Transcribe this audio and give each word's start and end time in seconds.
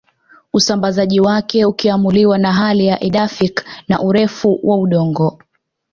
Usambazaji 0.53 1.19
wake 1.19 1.65
ukiamuliwa 1.65 2.37
na 2.37 2.53
hali 2.53 2.87
edaphic 2.87 3.65
na 3.87 4.01
urefu 4.01 4.59
wa 4.63 4.77
udongo 4.77 5.37